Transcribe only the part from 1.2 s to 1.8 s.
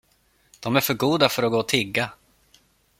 för att gå och